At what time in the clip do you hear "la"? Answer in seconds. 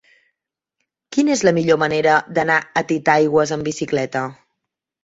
1.49-1.53